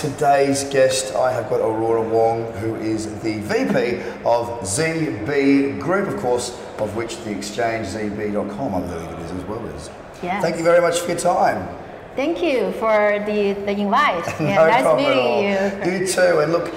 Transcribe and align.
Today's 0.00 0.62
guest, 0.64 1.12
I 1.16 1.32
have 1.32 1.50
got 1.50 1.60
Aurora 1.60 2.02
Wong, 2.02 2.52
who 2.58 2.76
is 2.76 3.06
the 3.20 3.40
VP 3.40 3.96
of 4.24 4.46
ZB 4.62 5.80
Group, 5.80 6.06
of 6.06 6.18
course, 6.20 6.50
of 6.78 6.94
which 6.94 7.16
the 7.24 7.32
exchange 7.36 7.88
ZB.com, 7.88 8.74
I 8.76 8.80
believe 8.80 9.10
it 9.10 9.18
is 9.24 9.32
as 9.32 9.44
well 9.46 9.66
as. 9.74 9.90
Yes. 10.22 10.40
Thank 10.40 10.56
you 10.56 10.62
very 10.62 10.80
much 10.80 11.00
for 11.00 11.08
your 11.10 11.18
time. 11.18 11.66
Thank 12.14 12.40
you 12.44 12.70
for 12.74 13.18
the, 13.26 13.54
the 13.64 13.72
invite. 13.72 14.24
Yeah, 14.40 14.54
no 14.54 14.66
nice 14.68 14.82
problem 14.82 15.04
meeting 15.08 15.46
at 15.46 15.82
all. 15.82 15.92
you. 15.92 15.98
You 15.98 16.06
too. 16.06 16.38
And 16.42 16.52
look, 16.52 16.68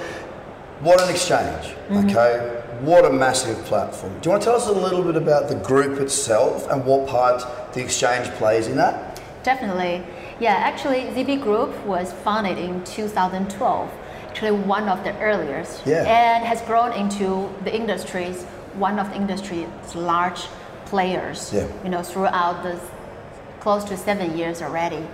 what 0.81 0.99
an 1.03 1.09
exchange, 1.11 1.75
Mm-hmm. 1.89 2.09
okay? 2.09 2.57
What 2.81 3.05
a 3.05 3.13
massive 3.13 3.63
platform. 3.65 4.13
Do 4.21 4.29
you 4.29 4.31
want 4.31 4.41
to 4.41 4.45
tell 4.47 4.55
us 4.55 4.67
a 4.67 4.71
little 4.71 5.03
bit 5.03 5.15
about 5.15 5.47
the 5.47 5.53
group 5.55 5.99
itself 5.99 6.67
and 6.71 6.83
what 6.83 7.07
part 7.07 7.43
the 7.75 7.81
exchange 7.83 8.27
plays 8.39 8.65
in 8.67 8.77
that? 8.77 9.21
Definitely. 9.43 10.03
Yeah, 10.41 10.53
actually, 10.55 11.01
ZB 11.13 11.39
Group 11.43 11.69
was 11.85 12.11
founded 12.23 12.57
in 12.57 12.83
2012, 12.83 13.89
actually 14.27 14.51
one 14.51 14.89
of 14.89 15.03
the 15.03 15.15
earliest, 15.19 15.85
Yeah. 15.85 16.03
and 16.03 16.43
has 16.43 16.61
grown 16.63 16.93
into 16.93 17.47
the 17.63 17.71
industry's 17.71 18.43
one 18.73 18.97
of 18.97 19.09
the 19.11 19.17
industry's 19.17 19.67
large 19.93 20.47
players. 20.85 21.53
Yeah. 21.53 21.67
You 21.83 21.89
know, 21.91 22.01
throughout 22.01 22.63
the 22.63 22.79
close 23.59 23.83
to 23.83 23.95
seven 23.95 24.35
years 24.35 24.63
already, 24.63 25.05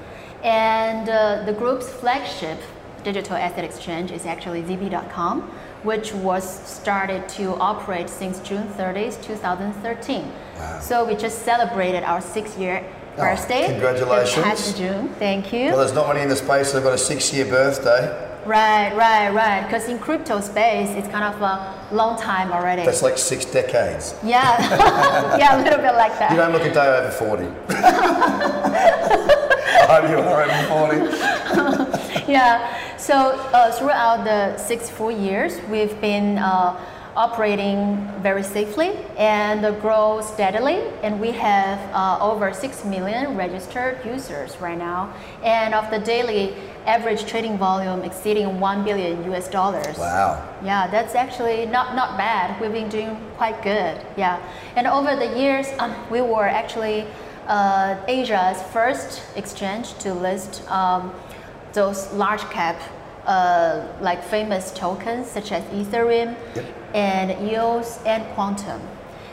and 0.43 1.09
uh, 1.09 1.43
the 1.45 1.51
group's 1.51 1.89
flagship 1.89 2.59
digital 3.03 3.35
asset 3.35 3.65
exchange 3.65 4.11
is 4.11 4.25
actually 4.25 4.63
ZB.com, 4.63 5.41
which 5.83 6.13
was 6.13 6.43
started 6.65 7.27
to 7.29 7.55
operate 7.59 8.09
since 8.09 8.39
June 8.39 8.67
30th, 8.77 9.21
2013. 9.23 10.23
Wow. 10.57 10.79
So 10.79 11.05
we 11.05 11.15
just 11.15 11.43
celebrated 11.43 12.03
our 12.03 12.21
six-year 12.21 12.81
Oh, 12.85 12.96
birthday. 13.17 13.67
congratulations. 13.67 14.35
This 14.35 14.43
past 14.45 14.77
June. 14.77 15.09
Thank 15.19 15.51
you. 15.51 15.65
Well, 15.69 15.79
there's 15.79 15.93
not 15.93 16.07
many 16.07 16.21
in 16.21 16.29
the 16.29 16.35
space 16.35 16.71
that 16.71 16.75
have 16.77 16.83
got 16.83 16.93
a 16.93 16.97
six-year 16.97 17.45
birthday. 17.45 18.01
right, 18.45 18.95
right, 18.95 19.29
right. 19.33 19.63
Because 19.63 19.89
in 19.89 19.99
crypto 19.99 20.39
space, 20.39 20.89
it's 20.91 21.07
kind 21.09 21.25
of 21.25 21.41
a 21.41 21.95
long 21.95 22.17
time 22.19 22.51
already. 22.51 22.83
That's 22.85 23.01
like 23.01 23.17
six 23.17 23.43
decades. 23.45 24.15
yeah, 24.23 25.37
yeah, 25.37 25.57
a 25.59 25.63
little 25.63 25.79
bit 25.79 25.95
like 25.95 26.17
that. 26.19 26.31
You 26.31 26.37
don't 26.37 26.51
look 26.53 26.63
a 26.63 26.73
day 26.73 26.87
over 26.87 27.11
40. 27.11 27.43
oh, 29.89 30.07
you 30.09 30.17
are 30.19 30.43
over 30.43 30.63
40. 31.87 31.97
Yeah. 32.27 32.97
So 32.97 33.13
uh, 33.15 33.71
throughout 33.71 34.25
the 34.25 34.57
six 34.57 34.89
full 34.89 35.11
years, 35.11 35.61
we've 35.69 35.99
been 36.01 36.37
uh, 36.37 36.75
operating 37.17 37.97
very 38.21 38.43
safely 38.43 38.91
and 39.17 39.61
grow 39.81 40.21
steadily. 40.21 40.77
And 41.01 41.19
we 41.19 41.31
have 41.31 41.79
uh, 41.93 42.19
over 42.21 42.53
six 42.53 42.85
million 42.85 43.35
registered 43.35 44.05
users 44.05 44.55
right 44.61 44.77
now, 44.77 45.11
and 45.43 45.73
of 45.73 45.89
the 45.89 45.99
daily 45.99 46.53
average 46.85 47.25
trading 47.25 47.57
volume 47.57 48.03
exceeding 48.03 48.59
one 48.59 48.85
billion 48.85 49.29
US 49.33 49.47
dollars. 49.49 49.97
Wow. 49.97 50.47
Yeah, 50.63 50.87
that's 50.87 51.15
actually 51.15 51.65
not, 51.65 51.95
not 51.95 52.17
bad. 52.17 52.61
We've 52.61 52.71
been 52.71 52.87
doing 52.87 53.17
quite 53.35 53.61
good. 53.63 53.99
Yeah. 54.15 54.39
And 54.75 54.85
over 54.87 55.15
the 55.15 55.37
years, 55.37 55.67
um, 55.79 55.93
we 56.11 56.21
were 56.21 56.47
actually 56.47 57.07
uh, 57.47 57.97
Asia's 58.07 58.61
first 58.71 59.23
exchange 59.35 59.97
to 59.99 60.13
list 60.13 60.69
um, 60.69 61.11
those 61.73 62.11
large 62.13 62.41
cap, 62.49 62.79
uh, 63.27 63.85
like 64.01 64.23
famous 64.23 64.71
tokens 64.71 65.27
such 65.27 65.51
as 65.51 65.63
Ethereum 65.65 66.35
Yep. 66.55 66.65
and 66.95 67.49
EOS 67.49 67.99
and 68.05 68.23
Qtum. 68.35 68.79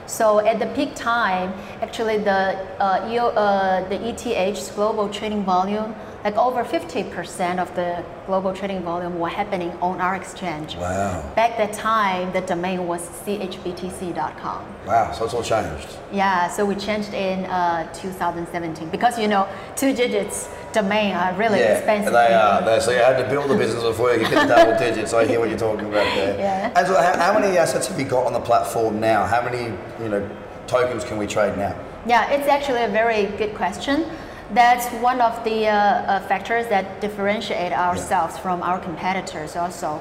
So 0.07 0.41
at 0.41 0.59
the 0.59 0.67
peak 0.75 0.95
time, 0.95 1.55
actually 1.81 2.19
the 2.19 2.59
uh, 2.79 3.09
EO, 3.11 3.29
uh, 3.29 3.89
the 3.89 3.97
ETH's 3.97 4.71
global 4.73 5.09
trading 5.09 5.45
volume, 5.45 5.95
like 6.25 6.39
over 6.39 6.65
50% 6.65 7.59
of 7.59 7.75
the 7.75 8.03
global 8.27 8.55
trading 8.55 8.81
volume 8.81 9.19
were 9.19 9.29
happening 9.29 9.71
on 9.83 10.01
our 10.01 10.17
exchange. 10.17 10.75
Wow. 10.75 11.21
Back 11.37 11.59
that 11.59 11.75
time, 11.75 12.33
the 12.33 12.41
domain 12.41 12.87
was 12.87 13.07
chbtc.com. 13.27 14.65
Wow, 14.87 15.13
so 15.13 15.27
it's 15.27 15.35
all 15.35 15.43
changed. 15.43 15.87
Yeah, 16.11 16.49
so 16.49 16.65
we 16.65 16.77
changed 16.77 17.13
in 17.13 17.45
uh, 17.45 17.93
2017 17.93 18.89
because 18.89 19.19
you 19.19 19.29
know 19.29 19.47
two 19.77 19.95
digits 19.95 20.49
domain 20.73 21.15
are 21.15 21.35
really 21.35 21.59
yeah, 21.59 21.77
expensive. 21.77 22.15
they 22.15 22.33
are. 22.33 22.63
They're- 22.65 22.81
so 22.81 22.91
you 22.91 22.99
had 22.99 23.23
to 23.23 23.29
build 23.29 23.51
a 23.51 23.57
business 23.59 23.83
before 23.83 24.13
you 24.15 24.21
could 24.21 24.31
get 24.31 24.49
double 24.49 24.79
digits. 24.87 25.13
I 25.13 25.27
hear 25.27 25.41
what 25.41 25.51
you're 25.51 25.59
talking 25.59 25.87
about 25.87 26.15
there. 26.17 26.39
Yeah. 26.39 26.73
And 26.75 26.87
so 26.87 26.95
how, 26.95 27.19
how 27.19 27.39
many 27.39 27.59
assets 27.59 27.87
have 27.89 28.01
you 28.01 28.07
got 28.07 28.27
on 28.27 28.33
the 28.33 28.41
platform 28.41 28.99
now? 28.99 29.27
How 29.27 29.43
many, 29.45 29.77
you 30.03 30.09
know, 30.09 30.27
tokens 30.67 31.05
can 31.05 31.19
we 31.19 31.27
trade 31.27 31.57
now? 31.59 31.79
Yeah, 32.07 32.31
it's 32.31 32.49
actually 32.49 32.83
a 32.83 32.89
very 32.89 33.27
good 33.37 33.55
question. 33.55 34.07
That's 34.55 34.87
one 35.03 35.21
of 35.21 35.43
the 35.43 35.67
uh, 35.67 35.75
uh, 35.75 36.21
factors 36.29 36.69
that 36.69 37.01
differentiate 37.01 37.73
ourselves 37.73 38.39
from 38.39 38.63
our 38.63 38.79
competitors 38.79 39.57
also. 39.57 40.01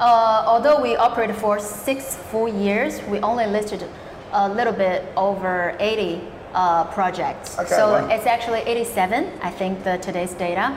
Uh, 0.00 0.42
although 0.44 0.82
we 0.82 0.96
operated 0.96 1.36
for 1.36 1.60
six 1.60 2.16
full 2.16 2.48
years, 2.48 3.00
we 3.04 3.20
only 3.20 3.46
listed 3.46 3.88
a 4.32 4.48
little 4.48 4.72
bit 4.72 5.04
over 5.16 5.76
80 5.78 6.20
uh, 6.52 6.84
projects. 6.86 7.56
Okay, 7.56 7.68
so 7.68 7.92
wow. 7.92 8.08
it's 8.08 8.26
actually 8.26 8.58
87, 8.60 9.38
I 9.40 9.50
think, 9.50 9.84
the 9.84 9.98
today's 9.98 10.34
data. 10.34 10.76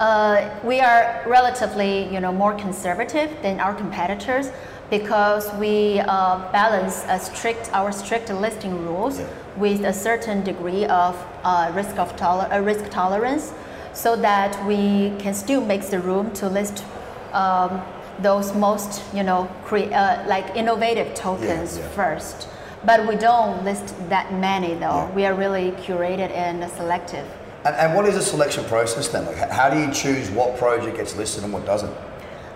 Uh, 0.00 0.50
we 0.64 0.80
are 0.80 1.22
relatively, 1.26 2.12
you 2.12 2.18
know, 2.18 2.32
more 2.32 2.54
conservative 2.54 3.30
than 3.42 3.60
our 3.60 3.74
competitors 3.74 4.50
because 4.90 5.52
we 5.54 6.00
uh, 6.00 6.50
balance 6.50 7.04
a 7.08 7.20
strict 7.20 7.70
our 7.72 7.92
strict 7.92 8.30
listing 8.30 8.84
rules 8.84 9.20
Yeah. 9.20 9.28
With 9.56 9.84
a 9.84 9.92
certain 9.92 10.42
degree 10.44 10.84
of 10.86 11.16
uh, 11.44 11.70
risk 11.74 11.98
of 11.98 12.16
toler- 12.16 12.48
uh, 12.52 12.60
risk 12.60 12.90
tolerance, 12.90 13.52
so 13.92 14.16
that 14.16 14.64
we 14.66 15.12
can 15.18 15.34
still 15.34 15.64
make 15.64 15.82
the 15.82 16.00
room 16.00 16.32
to 16.32 16.48
list 16.48 16.84
um, 17.32 17.82
those 18.20 18.54
most, 18.54 19.02
you 19.14 19.22
know, 19.22 19.48
cre- 19.64 19.92
uh, 19.92 20.24
like 20.26 20.56
innovative 20.56 21.14
tokens 21.14 21.78
yeah. 21.78 21.88
first. 21.90 22.48
But 22.84 23.06
we 23.08 23.16
don't 23.16 23.64
list 23.64 23.94
that 24.08 24.32
many 24.32 24.74
though. 24.74 25.08
Yeah. 25.08 25.10
We 25.12 25.26
are 25.26 25.34
really 25.34 25.72
curated 25.72 26.30
and 26.30 26.70
selective. 26.72 27.26
And, 27.64 27.74
and 27.76 27.94
what 27.94 28.04
is 28.06 28.14
the 28.14 28.22
selection 28.22 28.64
process 28.66 29.08
then? 29.08 29.24
Like, 29.24 29.50
how 29.50 29.70
do 29.70 29.78
you 29.78 29.90
choose 29.92 30.30
what 30.30 30.58
project 30.58 30.96
gets 30.96 31.16
listed 31.16 31.44
and 31.44 31.52
what 31.52 31.64
doesn't? 31.64 31.94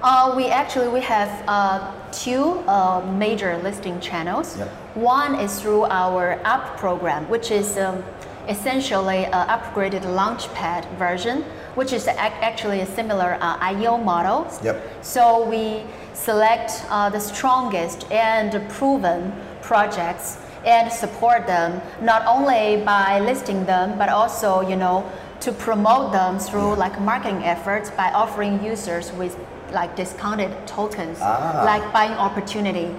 Uh, 0.00 0.32
we 0.36 0.46
actually 0.46 0.86
we 0.88 1.00
have 1.00 1.42
uh, 1.48 1.92
two 2.12 2.62
uh, 2.68 3.00
major 3.18 3.58
listing 3.58 3.98
channels. 4.00 4.56
Yep. 4.56 4.68
One 4.94 5.34
is 5.34 5.60
through 5.60 5.84
our 5.84 6.40
app 6.44 6.76
program, 6.76 7.28
which 7.28 7.50
is 7.50 7.76
um, 7.78 8.04
essentially 8.48 9.24
an 9.26 9.48
upgraded 9.48 10.02
Launchpad 10.02 10.88
version, 10.98 11.42
which 11.74 11.92
is 11.92 12.06
ac- 12.06 12.18
actually 12.18 12.80
a 12.80 12.86
similar 12.86 13.38
uh, 13.40 13.58
IO 13.60 13.96
model. 13.96 14.46
Yep. 14.62 15.04
So 15.04 15.44
we 15.48 15.82
select 16.14 16.84
uh, 16.90 17.10
the 17.10 17.18
strongest 17.20 18.10
and 18.12 18.68
proven 18.70 19.32
projects 19.62 20.38
and 20.64 20.92
support 20.92 21.46
them 21.46 21.80
not 22.02 22.24
only 22.26 22.82
by 22.84 23.20
listing 23.20 23.64
them 23.64 23.96
but 23.96 24.08
also 24.08 24.60
you 24.60 24.74
know 24.74 25.08
to 25.40 25.52
promote 25.52 26.10
them 26.10 26.36
through 26.36 26.74
like 26.74 27.00
marketing 27.00 27.44
efforts 27.44 27.90
by 27.90 28.10
offering 28.10 28.62
users 28.64 29.12
with 29.12 29.36
like 29.72 29.94
discounted 29.96 30.50
tokens 30.66 31.18
Ah. 31.20 31.62
like 31.64 31.92
buying 31.92 32.12
opportunity 32.12 32.94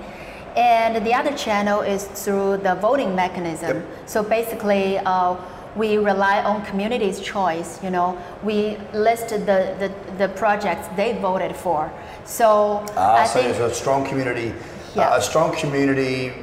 and 0.56 1.06
the 1.06 1.14
other 1.14 1.34
channel 1.38 1.82
is 1.82 2.04
through 2.24 2.58
the 2.58 2.76
voting 2.76 3.16
mechanism 3.16 3.78
Yep. 3.78 3.86
so 4.10 4.24
basically 4.24 4.98
uh, 5.00 5.36
we 5.76 5.98
rely 5.98 6.42
on 6.44 6.64
community's 6.66 7.20
choice 7.20 7.80
you 7.84 7.90
know 7.92 8.18
we 8.44 8.78
list 8.94 9.30
the, 9.30 9.38
the, 9.82 9.92
the 10.18 10.28
projects 10.30 10.88
they 10.96 11.14
voted 11.22 11.56
for 11.56 11.92
so 12.26 12.84
Ah, 12.98 13.22
i 13.22 13.26
so 13.26 13.40
think 13.40 13.56
there's 13.58 13.72
a 13.72 13.76
strong 13.76 14.06
community, 14.06 14.54
Yeah. 14.96 15.10
uh, 15.14 15.18
a 15.18 15.22
strong 15.22 15.52
community 15.56 16.34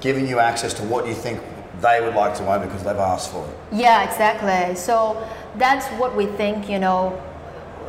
giving 0.00 0.28
you 0.28 0.38
access 0.38 0.72
to 0.74 0.82
what 0.82 1.06
you 1.08 1.14
think 1.14 1.40
they 1.80 2.00
would 2.00 2.14
like 2.14 2.34
to 2.36 2.44
own 2.52 2.60
because 2.66 2.82
they've 2.84 3.04
asked 3.14 3.30
for 3.32 3.42
it. 3.48 3.54
Yeah, 3.84 4.02
exactly. 4.08 4.74
So 4.74 5.16
that's 5.56 5.86
what 6.00 6.14
we 6.16 6.26
think, 6.26 6.68
you 6.68 6.78
know, 6.78 7.00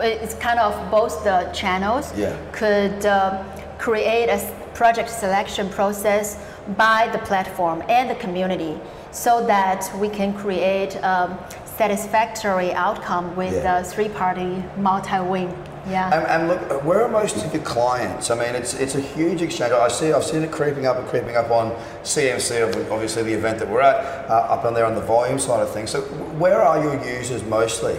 it's 0.02 0.34
kind 0.36 0.60
of 0.60 0.74
both 0.92 1.24
the 1.24 1.50
channels 1.54 2.12
Yeah. 2.18 2.36
could 2.52 3.06
uh, 3.06 3.44
create 3.78 4.30
a 4.30 4.40
project 4.74 5.10
selection 5.10 5.70
process 5.70 6.38
by 6.78 7.10
the 7.12 7.18
platform 7.20 7.84
and 7.90 8.10
the 8.10 8.16
community 8.16 8.80
so 9.12 9.46
that 9.48 9.90
we 10.00 10.08
can 10.10 10.34
create 10.34 10.96
a 10.96 11.38
satisfactory 11.78 12.72
outcome 12.74 13.36
with 13.36 13.54
Yeah. 13.54 13.82
the 13.82 13.90
three-party 13.90 14.64
multi-win. 14.78 15.50
Yeah. 15.90 16.14
And, 16.14 16.24
and 16.28 16.48
look, 16.50 16.84
where 16.84 17.02
are 17.04 17.10
most 17.10 17.38
of 17.46 17.54
your 17.54 17.64
clients? 17.64 18.30
I 18.30 18.36
mean, 18.36 18.54
it's 18.54 18.74
it's 18.84 18.96
a 18.96 19.02
huge 19.02 19.42
exchange. 19.42 19.72
I 19.72 19.88
see, 19.88 20.12
I've 20.12 20.26
seen 20.26 20.44
it 20.44 20.52
creeping 20.52 20.86
up 20.86 20.98
and 20.98 21.08
creeping 21.08 21.36
up 21.38 21.50
on 21.50 21.72
CMC, 22.04 22.50
obviously 22.92 23.24
the 23.24 23.34
event 23.34 23.58
that 23.60 23.70
we're 23.70 23.82
at, 23.82 23.98
uh, 24.30 24.54
up 24.56 24.66
on 24.66 24.74
there 24.74 24.86
on 24.86 24.94
the 24.94 25.02
volume 25.16 25.40
side 25.40 25.62
of 25.62 25.70
things. 25.72 25.90
So, 25.90 26.02
where 26.44 26.62
are 26.62 26.84
your 26.84 26.96
users 27.18 27.44
mostly? 27.44 27.96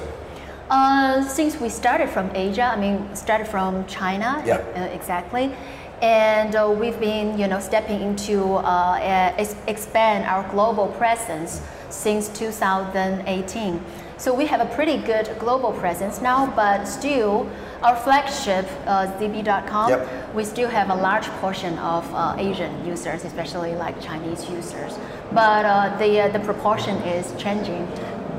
Uh, 0.71 1.21
since 1.27 1.61
we 1.61 1.69
started 1.69 2.09
from 2.09 2.31
Asia, 2.35 2.63
I 2.63 2.77
mean, 2.77 3.09
started 3.17 3.49
from 3.49 3.85
China, 3.87 4.41
Yeah. 4.47 4.59
uh, 4.77 4.83
exactly, 4.95 5.53
and 6.01 6.55
uh, 6.55 6.71
we've 6.71 6.99
been, 7.01 7.37
you 7.39 7.49
know, 7.49 7.59
stepping 7.59 8.01
into 8.01 8.55
uh, 8.55 8.61
uh, 8.63 9.33
ex- 9.37 9.57
expand 9.67 10.25
our 10.27 10.45
global 10.51 10.87
presence 10.97 11.61
since 11.91 12.29
2018. 12.29 13.81
So 14.17 14.33
we 14.33 14.47
have 14.47 14.61
a 14.61 14.67
pretty 14.77 14.99
good 14.99 15.35
global 15.41 15.73
presence 15.73 16.21
now, 16.21 16.47
but 16.55 16.85
still, 16.87 17.49
our 17.83 17.97
flagship 17.97 18.67
uh, 18.87 19.07
ZB.com, 19.19 19.91
Yep. 19.91 20.35
we 20.35 20.45
still 20.45 20.69
have 20.69 20.91
a 20.91 20.95
large 20.95 21.27
portion 21.41 21.77
of 21.79 22.05
uh, 22.15 22.35
Asian 22.39 22.73
users, 22.87 23.25
especially 23.25 23.75
like 23.75 24.01
Chinese 24.01 24.49
users. 24.49 24.97
But 25.33 25.65
uh, 25.65 25.97
the 25.99 26.21
uh, 26.21 26.29
the 26.29 26.41
proportion 26.41 26.97
is 26.99 27.33
changing, 27.43 27.89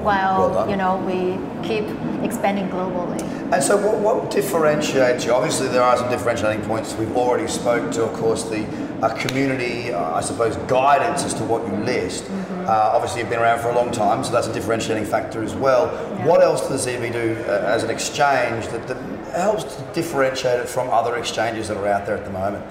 while 0.04 0.50
Well 0.52 0.70
you 0.70 0.78
know 0.78 0.98
we 0.98 1.38
keep 1.68 1.86
expanding 2.24 2.68
globally. 2.70 3.22
And 3.52 3.62
so, 3.62 3.76
what, 3.76 4.00
what 4.00 4.32
differentiates 4.32 5.26
you? 5.26 5.34
Obviously, 5.34 5.68
there 5.68 5.84
are 5.84 5.98
some 5.98 6.10
differentiating 6.10 6.66
points. 6.66 6.96
We've 6.96 7.18
already 7.18 7.50
spoke 7.50 7.92
to, 7.92 8.06
of 8.06 8.14
course, 8.14 8.44
the 8.44 8.66
uh, 9.02 9.14
community, 9.16 9.92
uh, 9.92 10.16
I 10.16 10.22
suppose, 10.22 10.56
guidance 10.68 11.26
as 11.26 11.34
to 11.34 11.44
what 11.44 11.68
you 11.68 11.74
list. 11.84 12.24
Mm-hmm. 12.24 12.62
Uh, 12.62 12.92
obviously, 12.94 13.20
you've 13.20 13.30
been 13.30 13.40
around 13.40 13.60
for 13.60 13.70
a 13.70 13.76
long 13.76 13.92
time, 13.92 14.24
so 14.24 14.32
that's 14.32 14.48
a 14.48 14.54
differentiating 14.54 15.04
factor 15.04 15.44
as 15.44 15.54
well. 15.54 15.88
Yeah. 15.88 16.28
What 16.28 16.42
else 16.42 16.66
does 16.70 16.88
ZB 16.88 17.12
do 17.12 17.44
uh, 17.46 17.66
as 17.68 17.84
an 17.84 17.90
exchange 17.90 18.70
that, 18.70 18.88
that 18.88 19.36
helps 19.36 19.66
to 19.66 19.84
differentiate 19.94 20.62
it 20.62 20.70
from 20.70 20.90
other 20.90 21.18
exchanges 21.18 21.68
that 21.68 21.76
are 21.76 21.88
out 21.88 22.06
there 22.06 22.16
at 22.16 22.24
the 22.24 22.32
moment? 22.32 22.66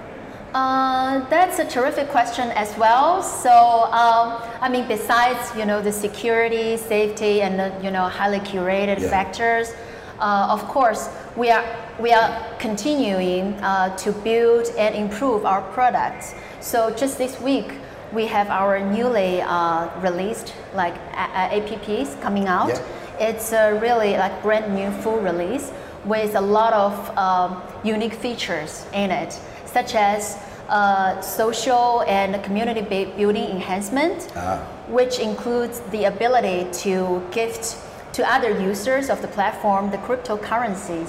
Uh, 0.55 1.21
that's 1.29 1.61
a 1.61 1.65
terrific 1.65 2.09
question 2.09 2.49
as 2.51 2.77
well. 2.77 3.23
So, 3.23 3.85
um, 3.93 4.43
I 4.61 4.69
mean, 4.69 4.89
besides 4.89 5.39
you 5.57 5.65
know 5.65 5.81
the 5.81 5.93
security, 5.93 6.77
safety, 6.77 7.43
and 7.43 7.59
the 7.59 7.73
you 7.85 7.91
know 7.93 8.09
highly 8.09 8.41
curated 8.41 8.99
Yeah. 9.01 9.11
factors, 9.11 9.73
uh, 10.19 10.49
of 10.51 10.67
course 10.67 11.09
we 11.37 11.51
are 11.51 11.65
we 12.01 12.13
are 12.13 12.31
continuing 12.59 13.55
uh, 13.63 13.97
to 13.99 14.11
build 14.11 14.67
and 14.77 14.95
improve 14.97 15.45
our 15.47 15.63
products. 15.73 16.35
So 16.61 16.91
just 16.91 17.17
this 17.17 17.41
week 17.41 17.73
we 18.13 18.27
have 18.27 18.51
our 18.51 18.81
newly 18.81 19.43
uh, 19.43 19.87
released 20.01 20.53
like 20.75 20.95
apps 21.15 22.21
coming 22.21 22.49
out. 22.49 22.71
Yeah. 22.71 23.29
It's 23.29 23.53
a 23.53 23.79
really 23.81 24.17
like 24.17 24.43
brand 24.43 24.75
new 24.75 24.91
full 25.03 25.21
release 25.21 25.71
with 26.05 26.35
a 26.35 26.41
lot 26.41 26.73
of 26.73 27.17
um, 27.19 27.63
unique 27.85 28.15
features 28.15 28.87
in 28.95 29.11
it, 29.11 29.39
such 29.73 29.95
as 29.95 30.37
uh, 30.69 31.21
social 31.21 32.03
and 32.07 32.43
community 32.45 32.83
building 33.17 33.51
enhancement, 33.51 34.29
Ah. 34.37 34.59
which 34.89 35.19
includes 35.19 35.81
the 35.91 36.05
ability 36.05 36.67
to 36.85 37.23
gift 37.33 37.77
to 38.13 38.23
other 38.29 38.51
users 38.61 39.11
of 39.11 39.21
the 39.23 39.29
platform 39.29 39.91
the 39.91 39.99
cryptocurrencies. 39.99 41.09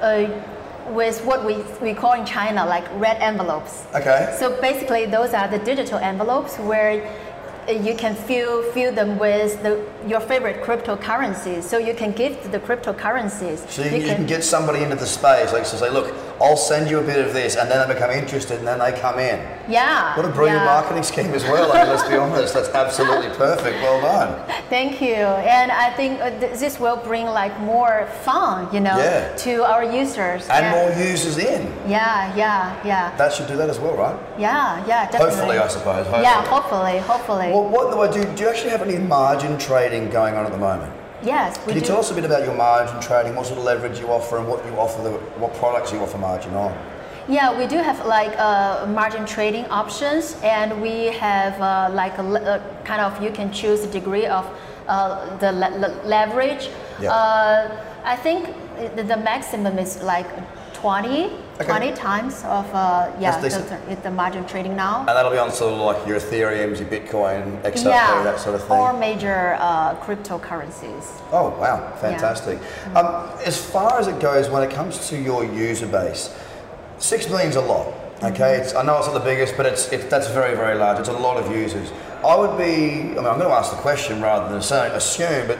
Uh, 0.00 0.28
with 0.88 1.24
what 1.24 1.44
we, 1.46 1.54
we 1.80 1.94
call 1.94 2.12
in 2.14 2.26
China 2.26 2.66
like 2.66 2.84
red 2.98 3.16
envelopes. 3.22 3.84
Okay. 3.94 4.34
So 4.38 4.60
basically, 4.60 5.06
those 5.06 5.32
are 5.32 5.46
the 5.46 5.58
digital 5.58 5.98
envelopes 5.98 6.58
where 6.58 7.06
uh, 7.68 7.72
you 7.72 7.94
can 7.94 8.16
fill 8.16 8.64
fill 8.72 8.92
them 8.92 9.16
with 9.16 9.62
the, 9.62 9.86
your 10.08 10.18
favorite 10.20 10.60
cryptocurrencies. 10.64 11.62
So 11.62 11.78
you 11.78 11.94
can 11.94 12.10
gift 12.12 12.50
the 12.50 12.58
cryptocurrencies. 12.58 13.58
So 13.70 13.82
you, 13.84 13.98
you 13.98 14.06
can 14.06 14.26
get 14.26 14.42
somebody 14.42 14.82
into 14.82 14.96
the 14.96 15.06
space, 15.06 15.52
like 15.52 15.62
to 15.64 15.76
say, 15.78 15.88
look, 15.88 16.12
I'll 16.42 16.56
send 16.56 16.90
you 16.90 16.98
a 16.98 17.02
bit 17.02 17.24
of 17.24 17.32
this, 17.32 17.56
and 17.56 17.70
then 17.70 17.86
they 17.86 17.94
become 17.94 18.10
interested, 18.10 18.58
and 18.58 18.66
then 18.66 18.80
they 18.80 18.92
come 18.98 19.18
in. 19.20 19.38
yeah. 19.70 20.16
What 20.16 20.26
a 20.26 20.28
brilliant 20.28 20.62
yeah. 20.62 20.74
marketing 20.74 21.04
scheme 21.04 21.32
as 21.34 21.44
well. 21.44 21.70
I 21.72 21.84
mean, 21.84 21.88
let's 21.94 22.08
be 22.08 22.16
honest, 22.16 22.52
that's 22.52 22.68
absolutely 22.70 23.28
perfect. 23.46 23.76
Well 23.82 24.00
done. 24.00 24.30
Thank 24.68 25.00
you. 25.00 25.14
And 25.14 25.70
I 25.70 25.90
think 25.94 26.20
uh, 26.20 26.30
this 26.40 26.80
will 26.80 26.96
bring 26.96 27.26
like 27.26 27.58
more 27.60 28.08
fun, 28.24 28.72
you 28.74 28.80
know, 28.80 28.96
Yeah. 28.98 29.34
to 29.36 29.62
our 29.64 29.84
users. 29.84 30.48
And 30.48 30.64
yeah. 30.66 30.72
more 30.72 30.90
users 31.06 31.38
in. 31.38 31.62
Yeah, 31.88 32.34
yeah, 32.34 32.76
yeah, 32.84 33.16
That 33.16 33.32
should 33.32 33.46
do 33.46 33.56
that 33.56 33.70
as 33.70 33.78
well, 33.78 33.96
right? 33.96 34.16
yeah, 34.38 34.84
yeah. 34.86 35.10
Definitely. 35.10 35.36
Hopefully, 35.36 35.58
I 35.58 35.68
suppose. 35.68 36.06
Hopefully. 36.06 36.22
Yeah, 36.22 36.44
hopefully, 36.46 36.98
hopefully. 36.98 37.48
Well, 37.52 37.68
what 37.68 37.90
do 37.92 38.00
I 38.00 38.10
do? 38.10 38.34
Do 38.34 38.42
you 38.42 38.48
actually 38.48 38.70
have 38.70 38.82
any 38.82 38.98
margin 38.98 39.58
trading 39.58 40.10
going 40.10 40.34
on 40.34 40.44
at 40.44 40.52
the 40.52 40.58
moment? 40.58 40.92
Yes, 41.24 41.58
we 41.58 41.64
Can 41.72 41.74
you 41.74 41.80
do. 41.80 41.86
tell 41.86 41.98
us 42.00 42.10
a 42.10 42.14
bit 42.14 42.24
about 42.24 42.44
your 42.44 42.54
margin 42.54 43.00
trading, 43.00 43.34
what 43.36 43.46
sort 43.46 43.58
of 43.58 43.64
leverage 43.64 43.98
you 43.98 44.06
offer, 44.08 44.38
and 44.38 44.48
what 44.48 44.64
you 44.66 44.72
offer, 44.72 45.02
the, 45.02 45.10
what 45.40 45.54
products 45.54 45.92
you 45.92 45.98
offer 46.00 46.18
margin 46.18 46.54
on? 46.54 46.72
Yeah, 47.28 47.56
we 47.56 47.66
do 47.66 47.76
have 47.76 48.04
like 48.06 48.36
uh, 48.38 48.84
margin 48.86 49.24
trading 49.26 49.64
options, 49.66 50.36
and 50.42 50.82
we 50.82 51.06
have 51.06 51.60
uh, 51.60 51.88
like 51.94 52.18
a, 52.18 52.22
le- 52.22 52.40
uh, 52.40 52.82
kind 52.84 53.00
of 53.00 53.22
you 53.22 53.30
can 53.30 53.52
choose 53.52 53.80
the 53.82 53.86
degree 54.00 54.26
of 54.26 54.44
uh, 54.88 55.36
the 55.38 55.52
le- 55.52 55.78
le- 55.78 56.00
leverage. 56.04 56.68
Yeah. 57.00 57.12
Uh, 57.12 57.84
I 58.04 58.16
think 58.16 58.48
the, 58.96 59.04
the 59.04 59.16
maximum 59.16 59.78
is 59.78 60.02
like 60.02 60.26
20, 60.82 61.30
Okay. 61.60 61.64
20 61.64 61.92
times 61.92 62.42
of 62.44 62.66
uh, 62.74 63.12
yeah 63.20 63.38
the, 63.38 63.96
the, 64.02 64.10
margin 64.10 64.44
trading 64.46 64.74
now. 64.74 65.00
And 65.00 65.10
that'll 65.10 65.30
be 65.30 65.38
on 65.38 65.52
sort 65.52 65.74
of 65.74 65.78
like 65.78 66.06
your 66.08 66.18
Ethereums, 66.18 66.80
your 66.80 66.88
Bitcoin, 66.88 67.62
XRP, 67.62 67.84
yeah, 67.84 68.22
that 68.24 68.40
sort 68.40 68.56
of 68.56 68.62
thing. 68.62 68.78
or 68.78 68.92
major 68.92 69.56
uh, 69.60 69.94
cryptocurrencies. 70.00 71.04
Oh 71.30 71.50
wow, 71.60 71.94
fantastic! 72.00 72.58
Um, 72.96 73.30
as 73.44 73.64
far 73.64 74.00
as 74.00 74.08
it 74.08 74.18
goes, 74.18 74.48
when 74.48 74.62
it 74.64 74.74
comes 74.74 75.08
to 75.10 75.16
your 75.20 75.44
user 75.44 75.86
base, 75.86 76.34
six 76.98 77.28
million's 77.28 77.56
a 77.56 77.60
lot. 77.60 77.86
Okay, 78.22 78.56
it's, 78.56 78.74
I 78.74 78.82
know 78.82 78.98
it's 78.98 79.06
not 79.06 79.14
the 79.14 79.20
biggest, 79.20 79.56
but 79.56 79.66
it's, 79.66 79.92
it, 79.92 80.10
that's 80.10 80.28
very 80.28 80.56
very 80.56 80.76
large. 80.76 80.98
It's 80.98 81.08
a 81.08 81.12
lot 81.12 81.36
of 81.36 81.54
users. 81.54 81.92
I 82.24 82.34
would 82.34 82.58
be. 82.58 82.64
I 82.64 83.22
mean, 83.22 83.26
I'm 83.30 83.38
going 83.38 83.50
to 83.50 83.54
ask 83.54 83.70
the 83.70 83.82
question 83.82 84.20
rather 84.20 84.48
than 84.48 84.58
assume, 84.58 85.46
but 85.46 85.58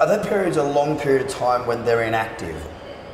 are 0.00 0.06
there 0.08 0.24
periods 0.24 0.56
a 0.56 0.64
long 0.64 0.98
period 0.98 1.26
of 1.26 1.28
time 1.28 1.64
when 1.66 1.84
they're 1.84 2.02
inactive? 2.02 2.56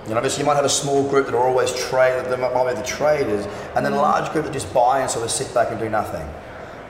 You 0.04 0.10
know, 0.10 0.16
obviously 0.16 0.42
you 0.42 0.46
might 0.46 0.56
have 0.56 0.66
a 0.66 0.68
small 0.68 1.08
group 1.08 1.26
that 1.26 1.34
are 1.34 1.46
always 1.46 1.72
trade, 1.74 2.24
that 2.26 2.38
might 2.38 2.74
be 2.74 2.80
the 2.80 2.86
traders, 2.86 3.46
and 3.74 3.84
then 3.84 3.94
a 3.94 3.96
large 3.96 4.30
group 4.32 4.44
that 4.44 4.52
just 4.52 4.72
buy 4.74 5.00
and 5.00 5.10
sort 5.10 5.24
of 5.24 5.30
sit 5.30 5.52
back 5.54 5.70
and 5.70 5.78
do 5.80 5.88
nothing. 5.88 6.26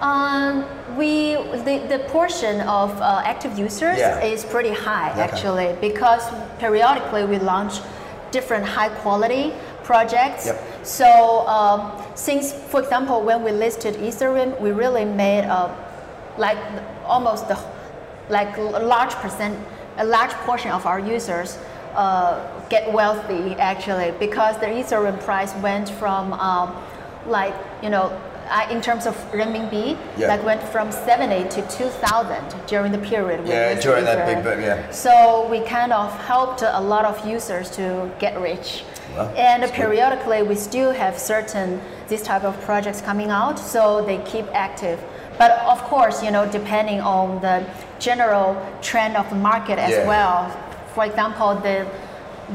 Um, 0.00 0.64
we 0.96 1.34
the, 1.69 1.87
the 1.88 2.00
portion 2.08 2.61
of 2.62 2.90
uh, 3.00 3.22
active 3.25 3.56
users 3.56 3.99
Yeah. 3.99 4.20
is 4.20 4.44
pretty 4.44 4.72
high 4.72 5.12
Okay. 5.12 5.20
actually 5.22 5.76
because 5.81 6.22
periodically 6.58 7.25
we 7.25 7.38
launch 7.38 7.75
different 8.32 8.66
high 8.66 8.88
quality 8.88 9.52
projects. 9.84 10.46
Yep. 10.46 10.84
So 10.84 11.46
um, 11.46 11.93
since, 12.17 12.52
for 12.52 12.81
example, 12.82 13.22
when 13.22 13.44
we 13.44 13.52
listed 13.52 13.94
Ethereum, 13.94 14.60
we 14.60 14.72
really 14.72 15.05
made 15.05 15.44
a 15.44 15.70
like 16.37 16.58
almost 17.06 17.46
the 17.49 17.56
like 18.28 18.56
a 18.56 18.62
large 18.62 19.14
percent, 19.22 19.56
a 19.99 20.05
large 20.05 20.32
portion 20.46 20.72
of 20.72 20.84
our 20.84 20.99
users 20.99 21.58
uh, 21.94 22.41
get 22.69 22.93
wealthy 22.93 23.55
actually 23.56 24.12
because 24.19 24.58
the 24.58 24.67
Ethereum 24.67 25.20
price 25.23 25.55
went 25.56 25.88
from 25.91 26.32
um, 26.35 26.75
like 27.26 27.55
you 27.82 27.91
know 27.91 28.12
I, 28.50 28.70
in 28.70 28.82
terms 28.82 29.06
of 29.06 29.14
renminbi, 29.32 29.96
Yeah. 30.19 30.29
like 30.29 30.44
went 30.44 30.62
from 30.62 30.93
70 30.93 31.49
to 31.49 31.62
2,000 31.69 32.37
during 32.67 32.93
the 32.93 32.99
period. 32.99 33.46
Yeah, 33.46 33.73
during 33.81 34.05
that 34.05 34.26
big 34.26 34.44
boom, 34.44 34.61
yeah. 34.61 34.91
So 34.91 35.49
we 35.50 35.61
kind 35.61 35.94
of 35.94 36.12
helped 36.26 36.61
a 36.61 36.79
lot 36.81 37.06
of 37.06 37.26
users 37.26 37.70
to 37.76 38.11
get 38.19 38.38
rich. 38.38 38.85
Well, 39.17 39.29
and 39.37 39.62
that's 39.62 39.73
good. 39.73 39.81
periodically 39.81 40.43
we 40.43 40.56
still 40.56 40.93
have 40.93 41.19
certain 41.19 41.81
this 42.08 42.20
type 42.20 42.44
of 42.44 42.60
projects 42.63 43.01
coming 43.01 43.31
out, 43.31 43.58
so 43.58 44.05
they 44.05 44.19
keep 44.27 44.44
active. 44.53 45.03
But 45.39 45.53
of 45.60 45.82
course, 45.84 46.22
you 46.22 46.31
know, 46.31 46.44
depending 46.51 47.01
on 47.01 47.41
the 47.41 47.65
general 47.98 48.55
trend 48.82 49.17
of 49.17 49.29
the 49.31 49.36
market 49.36 49.79
as 49.79 49.91
Yeah. 49.93 50.06
well. 50.06 50.51
For 50.94 51.05
example, 51.05 51.56
the 51.56 51.86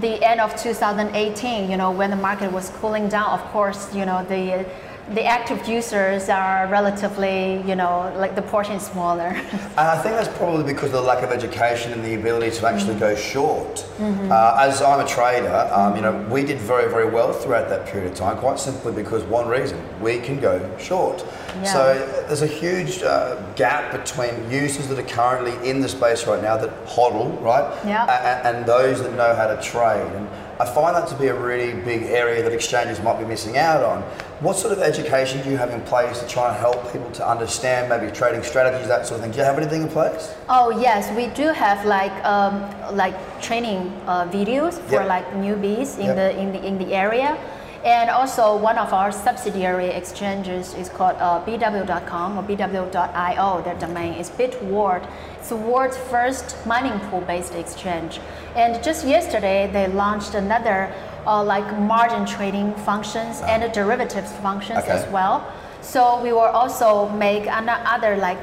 the 0.01 0.23
end 0.23 0.39
of 0.39 0.55
2018, 0.55 1.69
you 1.69 1.75
know, 1.75 1.91
when 1.91 2.11
the 2.11 2.15
market 2.15 2.51
was 2.51 2.69
cooling 2.69 3.09
down, 3.09 3.29
of 3.31 3.41
course, 3.51 3.93
you 3.93 4.05
know, 4.05 4.23
the 4.23 4.65
the 5.13 5.25
active 5.25 5.67
users 5.67 6.29
are 6.29 6.67
relatively, 6.67 7.61
you 7.67 7.75
know, 7.75 8.13
like 8.17 8.35
the 8.35 8.41
portion 8.43 8.75
is 8.75 8.83
smaller. 8.85 9.29
And 9.79 9.87
I 9.87 9.97
think 10.01 10.15
that's 10.15 10.35
probably 10.37 10.63
because 10.71 10.87
of 10.87 10.91
the 10.93 11.01
lack 11.01 11.23
of 11.23 11.31
education 11.31 11.93
and 11.93 12.03
the 12.03 12.13
ability 12.15 12.51
to 12.57 12.67
actually 12.67 12.95
Mm. 12.95 12.99
go 12.99 13.15
short. 13.15 13.75
Mm-hmm. 13.97 14.31
Uh, 14.31 14.57
as 14.67 14.81
I'm 14.81 14.99
a 14.99 15.07
trader, 15.07 15.69
um, 15.71 15.95
you 15.95 16.01
know, 16.01 16.13
we 16.29 16.43
did 16.43 16.59
very, 16.59 16.89
very 16.91 17.09
well 17.09 17.31
throughout 17.33 17.69
that 17.69 17.85
period 17.87 18.11
of 18.11 18.17
time, 18.17 18.37
quite 18.37 18.59
simply 18.59 18.91
because 18.91 19.23
one 19.23 19.47
reason, 19.47 19.77
we 20.01 20.19
can 20.19 20.39
go 20.39 20.53
short. 20.77 21.23
Yeah. 21.63 21.73
So 21.73 22.23
there's 22.27 22.41
a 22.41 22.47
huge 22.47 23.01
uh, 23.01 23.35
gap 23.55 23.91
between 23.91 24.33
users 24.51 24.87
that 24.89 24.99
are 24.99 25.03
currently 25.03 25.55
in 25.69 25.81
the 25.81 25.89
space 25.89 26.27
right 26.27 26.41
now 26.41 26.57
that 26.57 26.71
hodl, 26.85 27.41
right? 27.41 27.67
Yeah. 27.85 28.05
A- 28.05 28.47
and 28.47 28.65
those 28.65 29.01
that 29.01 29.13
know 29.15 29.33
how 29.35 29.47
to 29.47 29.59
trade. 29.61 30.11
And 30.13 30.27
I 30.61 30.65
find 30.65 30.93
that 30.93 31.07
to 31.07 31.15
be 31.15 31.27
a 31.27 31.33
really 31.33 31.71
big 31.83 32.03
area 32.03 32.43
that 32.43 32.51
exchanges 32.51 32.99
might 33.01 33.17
be 33.17 33.23
missing 33.23 33.57
out 33.57 33.81
on. 33.81 34.01
What 34.41 34.57
sort 34.57 34.73
of 34.73 34.79
education 34.79 35.41
do 35.41 35.49
you 35.49 35.55
have 35.55 35.69
in 35.69 35.79
place 35.83 36.19
to 36.19 36.27
try 36.27 36.49
and 36.49 36.57
help 36.59 36.91
people 36.91 37.09
to 37.11 37.25
understand 37.25 37.87
maybe 37.87 38.11
trading 38.11 38.43
strategies, 38.43 38.89
that 38.89 39.07
sort 39.07 39.19
of 39.19 39.23
thing? 39.23 39.31
Do 39.31 39.37
you 39.37 39.45
have 39.45 39.57
anything 39.57 39.83
in 39.83 39.87
place? 39.87 40.33
Oh 40.49 40.69
yes, 40.69 41.09
we 41.15 41.27
do 41.27 41.53
have 41.53 41.85
like 41.85 42.11
um, 42.25 42.59
like 42.93 43.15
training 43.41 43.87
uh, 44.05 44.27
videos 44.27 44.73
for 44.89 44.95
Yep. 44.95 45.07
like 45.07 45.27
newbies 45.31 45.97
in 45.97 46.07
Yep. 46.07 46.15
the 46.17 46.37
in 46.37 46.51
the 46.51 46.61
in 46.67 46.77
the 46.77 46.93
area, 46.93 47.37
and 47.85 48.09
also 48.09 48.57
one 48.57 48.77
of 48.77 48.91
our 48.93 49.11
subsidiary 49.11 49.87
exchanges 49.87 50.73
is 50.73 50.89
called 50.89 51.15
uh, 51.19 51.43
BW.com 51.45 52.37
or 52.37 52.43
BW.io. 52.43 53.61
Their 53.63 53.75
domain 53.75 54.13
is 54.13 54.29
Bitward. 54.29 55.09
It's 55.37 55.49
the 55.49 55.55
world's 55.55 55.97
first 55.97 56.57
mining 56.65 56.99
pool 57.09 57.21
based 57.21 57.55
exchange, 57.55 58.19
and 58.55 58.83
just 58.83 59.07
yesterday 59.07 59.69
they 59.71 59.87
launched 59.87 60.35
another 60.35 60.93
uh, 61.25 61.43
like 61.43 61.67
margin 61.79 62.25
trading 62.25 62.73
functions 62.75 63.41
and 63.41 63.71
derivatives 63.73 64.31
functions 64.33 64.79
Okay. 64.79 64.91
as 64.91 65.07
well. 65.11 65.49
So 65.81 66.21
we 66.21 66.33
will 66.33 66.39
also 66.61 67.07
make 67.09 67.47
ano- 67.47 67.81
other 67.85 68.17
like 68.17 68.39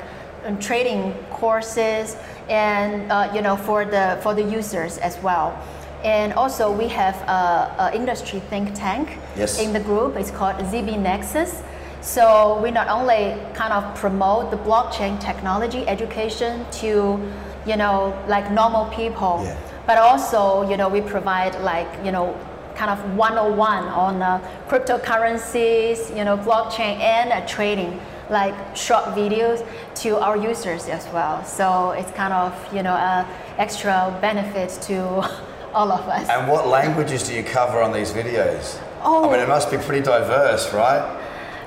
trading 0.61 1.13
courses 1.31 2.17
and 2.49 3.11
uh, 3.11 3.31
you 3.35 3.43
know 3.43 3.57
for 3.57 3.85
the 3.85 4.19
for 4.23 4.35
the 4.35 4.43
users 4.43 4.97
as 4.99 5.19
well. 5.23 5.53
And 6.07 6.33
also 6.35 6.71
we 6.71 6.87
have 6.89 7.17
a, 7.29 7.91
a 7.91 7.91
industry 7.95 8.39
think 8.49 8.75
tank 8.75 9.19
Yes. 9.37 9.59
in 9.59 9.73
the 9.73 9.81
group. 9.81 10.17
It's 10.17 10.31
called 10.31 10.57
ZB 10.59 10.99
Nexus. 11.01 11.63
So 12.01 12.61
we 12.63 12.71
not 12.71 12.89
only 12.89 13.35
kind 13.55 13.73
of 13.73 13.83
promote 13.97 14.53
the 14.53 14.57
blockchain 14.59 15.19
technology 15.21 15.87
education 15.89 16.65
to, 16.81 17.21
you 17.67 17.77
know, 17.77 18.15
like 18.29 18.53
normal 18.53 18.85
people, 18.87 19.41
Yeah. 19.43 19.57
but 19.85 19.99
also, 19.99 20.63
you 20.71 20.77
know, 20.77 20.89
we 20.89 21.01
provide 21.01 21.61
like, 21.63 21.89
you 22.05 22.13
know, 22.13 22.37
kind 22.77 22.91
of 22.91 22.99
101 23.17 23.89
on 23.89 24.23
uh, 24.23 24.39
cryptocurrencies, 24.69 26.17
you 26.17 26.25
know, 26.25 26.37
blockchain 26.37 27.01
and 27.01 27.33
uh, 27.33 27.45
trading, 27.49 27.99
like 28.31 28.55
short 28.77 29.05
videos 29.17 29.67
to 29.97 30.19
our 30.19 30.37
users 30.37 30.87
as 30.89 31.05
well. 31.13 31.43
So 31.45 31.91
it's 31.93 32.13
kind 32.13 32.33
of, 32.33 32.53
you 32.73 32.83
know, 32.85 32.95
a 32.95 33.27
extra 33.59 34.17
benefit 34.21 34.71
to 34.83 34.97
all 35.77 35.93
of 35.93 36.09
us. 36.09 36.27
And 36.29 36.49
what 36.51 36.67
languages 36.67 37.29
do 37.29 37.35
you 37.35 37.45
cover 37.45 37.83
on 37.83 37.93
these 37.93 38.11
videos? 38.11 38.81
Oh. 39.03 39.29
I 39.29 39.33
mean, 39.33 39.41
it 39.41 39.49
must 39.49 39.71
be 39.71 39.77
pretty 39.77 40.03
diverse, 40.03 40.73
right? 40.73 41.05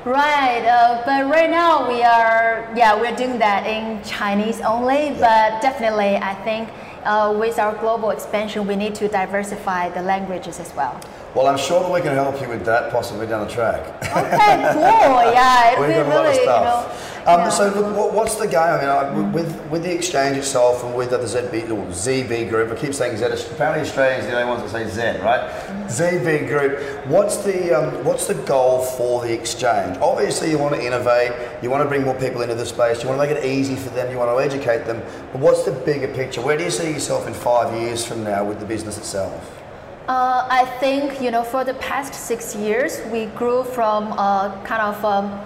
Right, 0.03 0.65
uh, 0.65 1.03
but 1.05 1.29
right 1.29 1.49
now 1.49 1.87
we 1.87 2.01
are, 2.01 2.67
yeah, 2.75 2.99
we're 2.99 3.15
doing 3.15 3.37
that 3.37 3.67
in 3.67 4.01
Chinese 4.03 4.61
only, 4.61 5.11
but 5.11 5.61
definitely 5.61 6.17
I 6.17 6.33
think 6.43 6.69
uh, 7.03 7.35
with 7.37 7.59
our 7.59 7.75
global 7.75 8.09
expansion, 8.09 8.65
we 8.65 8.75
need 8.75 8.95
to 8.95 9.07
diversify 9.07 9.89
the 9.89 10.01
languages 10.01 10.59
as 10.59 10.73
well. 10.73 10.99
Well, 11.36 11.45
I'm 11.45 11.57
sure 11.59 11.81
that 11.81 11.91
we 11.91 12.01
can 12.01 12.13
help 12.15 12.41
you 12.41 12.50
with 12.50 12.65
that 12.65 12.91
possibly 12.91 13.27
down 13.27 13.45
the 13.45 13.53
track. 13.53 13.81
Okay, 14.01 14.09
cool, 14.74 15.31
yeah, 15.31 15.74
it'd 15.74 15.79
We've 15.86 15.95
got 15.95 16.05
a 16.05 16.09
lot 16.09 16.25
of 16.25 16.31
really, 16.31 16.38
you 16.38 16.43
stuff. 16.43 16.63
know. 16.65 17.09
Um, 17.31 17.39
yeah. 17.41 17.50
So, 17.50 17.69
look, 17.69 17.95
what, 17.95 18.13
what's 18.13 18.36
the 18.36 18.48
game? 18.48 18.57
I 18.59 18.79
mean, 18.79 18.89
I, 18.89 19.29
with 19.31 19.69
with 19.69 19.83
the 19.83 19.93
exchange 19.93 20.38
itself 20.38 20.83
and 20.83 20.95
with 20.95 21.12
the 21.12 21.17
ZB 21.19 21.69
or 21.69 21.86
ZB 21.91 22.50
group, 22.50 22.71
I 22.71 22.75
keep 22.75 22.95
saying 22.95 23.17
Z. 23.17 23.25
Apparently, 23.51 23.88
Australians 23.88 24.25
are 24.25 24.31
the 24.31 24.41
only 24.41 24.50
ones 24.50 24.71
that 24.71 24.89
say 24.89 25.17
Z, 25.17 25.21
right? 25.24 25.48
ZB 25.88 26.48
group. 26.48 26.79
What's 27.05 27.38
the 27.38 27.77
um, 27.77 28.03
what's 28.03 28.25
the 28.25 28.33
goal 28.33 28.81
for 28.81 29.21
the 29.21 29.31
exchange? 29.31 29.98
Obviously, 30.01 30.50
you 30.50 30.57
want 30.57 30.74
to 30.75 30.81
innovate. 30.83 31.33
You 31.62 31.69
want 31.69 31.83
to 31.83 31.89
bring 31.89 32.03
more 32.03 32.15
people 32.15 32.41
into 32.41 32.55
the 32.55 32.65
space. 32.65 33.03
You 33.03 33.09
want 33.09 33.21
to 33.21 33.27
make 33.27 33.38
it 33.38 33.45
easy 33.45 33.75
for 33.75 33.89
them. 33.89 34.09
You 34.12 34.17
want 34.17 34.31
to 34.36 34.43
educate 34.43 34.86
them. 34.88 35.03
But 35.31 35.41
what's 35.41 35.63
the 35.63 35.74
bigger 35.74 36.07
picture? 36.07 36.41
Where 36.41 36.57
do 36.57 36.63
you 36.63 36.71
see 36.71 36.89
yourself 36.91 37.27
in 37.27 37.33
five 37.36 37.79
years 37.79 38.03
from 38.03 38.24
now 38.24 38.43
with 38.43 38.59
the 38.59 38.65
business 38.65 38.98
itself? 38.98 39.55
Uh, 40.08 40.48
I 40.50 40.65
think 40.79 41.22
you 41.22 41.29
know 41.29 41.44
for 41.44 41.63
the 41.63 41.75
past 41.75 42.13
six 42.15 42.56
years 42.56 43.00
we 43.12 43.25
grew 43.38 43.63
from 43.63 44.12
a 44.13 44.60
kind 44.63 44.82
of 44.82 45.06
um, 45.06 45.39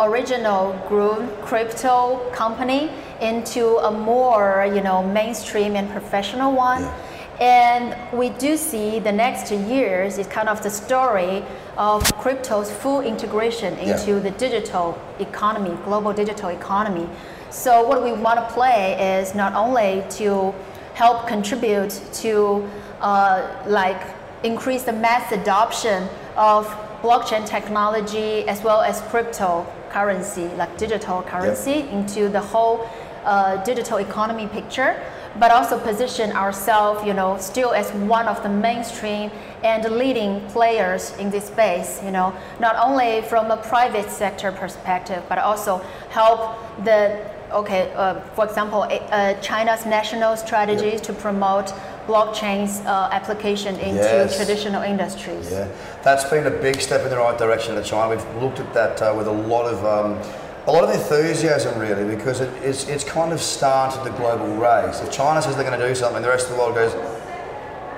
original 0.00 0.72
grew 0.88 1.28
crypto 1.42 2.18
company 2.32 2.90
into 3.20 3.76
a 3.78 3.90
more 3.90 4.66
you 4.74 4.80
know 4.80 5.02
mainstream 5.02 5.76
and 5.76 5.90
professional 5.90 6.52
one. 6.54 6.82
Yeah. 6.82 6.94
And 7.40 7.96
we 8.16 8.28
do 8.28 8.56
see 8.56 8.98
the 9.00 9.10
next 9.10 9.50
years 9.50 10.16
is 10.18 10.26
kind 10.28 10.48
of 10.48 10.62
the 10.62 10.70
story 10.70 11.42
of 11.76 12.02
crypto's 12.18 12.70
full 12.70 13.00
integration 13.00 13.74
Yeah. 13.78 13.92
into 13.98 14.20
the 14.20 14.30
digital 14.30 14.96
economy, 15.18 15.76
global 15.84 16.12
digital 16.12 16.50
economy. 16.50 17.08
So 17.50 17.86
what 17.86 18.02
we 18.04 18.12
want 18.12 18.38
to 18.38 18.54
play 18.54 19.18
is 19.18 19.34
not 19.34 19.54
only 19.54 20.04
to 20.18 20.54
help 21.02 21.26
contribute 21.26 22.00
to 22.12 22.62
uh, 23.00 23.42
like 23.66 24.00
increase 24.44 24.84
the 24.84 24.92
mass 24.92 25.32
adoption 25.32 26.08
of 26.36 26.64
blockchain 27.02 27.44
technology 27.44 28.46
as 28.46 28.62
well 28.62 28.80
as 28.80 29.00
cryptocurrency, 29.10 30.46
like 30.56 30.70
digital 30.78 31.20
currency, 31.22 31.78
into 31.88 32.28
the 32.28 32.40
whole 32.40 32.88
uh, 33.24 33.56
digital 33.64 33.98
economy 33.98 34.46
picture, 34.46 34.92
but 35.40 35.50
also 35.50 35.76
position 35.76 36.30
ourselves, 36.44 37.04
you 37.04 37.14
know, 37.14 37.36
still 37.36 37.72
as 37.72 37.90
one 38.18 38.28
of 38.28 38.40
the 38.44 38.48
mainstream 38.48 39.28
and 39.64 39.82
leading 39.90 40.40
players 40.50 41.02
in 41.18 41.30
this 41.30 41.46
space. 41.46 42.00
You 42.04 42.12
know, 42.12 42.32
not 42.60 42.76
only 42.76 43.22
from 43.22 43.50
a 43.50 43.56
private 43.56 44.08
sector 44.08 44.52
perspective, 44.52 45.24
but 45.28 45.38
also 45.38 45.78
help 46.10 46.40
the 46.84 47.28
okay, 47.52 47.92
uh, 47.94 48.20
for 48.34 48.44
example, 48.44 48.82
uh, 48.90 49.34
China's 49.40 49.86
national 49.86 50.36
strategies 50.36 51.00
to 51.02 51.12
promote 51.12 51.72
blockchain's 52.06 52.80
uh, 52.80 53.08
application 53.12 53.76
into 53.76 54.02
Yes. 54.02 54.36
traditional 54.36 54.82
industries. 54.82 55.50
Yeah, 55.50 55.68
that's 56.02 56.24
been 56.24 56.46
a 56.46 56.50
big 56.50 56.80
step 56.80 57.02
in 57.02 57.10
the 57.10 57.16
right 57.18 57.38
direction 57.38 57.76
at 57.76 57.84
China. 57.84 58.14
We've 58.16 58.42
looked 58.42 58.58
at 58.60 58.72
that 58.74 59.00
uh, 59.02 59.14
with 59.16 59.28
a 59.28 59.32
lot 59.32 59.66
of 59.66 59.84
um, 59.84 60.18
a 60.66 60.70
lot 60.72 60.84
of 60.84 60.90
enthusiasm, 60.94 61.76
really, 61.78 62.04
because 62.14 62.40
it, 62.40 62.50
it's 62.62 62.88
it's 62.88 63.04
kind 63.04 63.32
of 63.32 63.40
started 63.40 64.04
the 64.04 64.16
global 64.16 64.46
race. 64.56 65.00
If 65.00 65.10
China 65.10 65.42
says 65.42 65.56
they're 65.56 65.64
going 65.68 65.78
to 65.78 65.86
do 65.88 65.94
something, 65.94 66.22
the 66.22 66.28
rest 66.28 66.46
of 66.48 66.52
the 66.54 66.58
world 66.58 66.74
goes, 66.74 66.92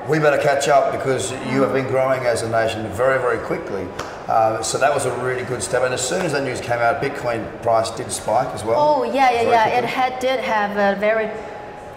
"We 0.08 0.18
better 0.18 0.42
catch 0.42 0.68
up 0.68 0.92
because 0.92 1.32
you 1.52 1.62
have 1.62 1.73
been 1.73 1.87
growing 1.87 2.25
as 2.26 2.42
a 2.42 2.49
nation 2.49 2.87
very, 2.92 3.18
very 3.18 3.38
quickly." 3.38 3.87
Uh, 4.28 4.62
so 4.62 4.78
that 4.78 4.92
was 4.92 5.04
a 5.04 5.14
really 5.18 5.44
good 5.44 5.62
step. 5.62 5.82
And 5.82 5.92
as 5.92 6.06
soon 6.06 6.23
as 6.23 6.32
that 6.32 6.44
news 6.44 6.61
came 6.61 6.78
out, 6.78 7.02
Bitcoin 7.02 7.40
price 7.62 7.90
did 7.90 8.11
spike 8.11 8.49
as 8.54 8.64
well. 8.64 8.76
Oh 8.78 9.04
yeah, 9.04 9.30
yeah, 9.30 9.42
yeah. 9.42 9.78
It 9.78 9.84
had 9.84 10.18
did 10.18 10.40
have 10.40 10.73
a 10.73 10.99
very 10.99 11.30